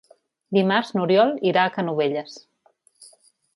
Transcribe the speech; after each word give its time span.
Dimarts 0.57 0.93
n'Oriol 0.95 1.35
irà 1.51 1.65
a 1.67 1.73
Canovelles. 1.77 2.41